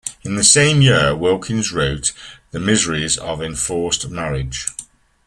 In 0.23 0.35
the 0.35 0.43
same 0.43 0.81
year 0.81 1.15
Wilkins 1.15 1.71
wrote 1.71 2.11
"The 2.49 2.59
Miseries 2.59 3.17
of 3.19 3.39
Enforced 3.39 4.09
Marriage". 4.09 4.65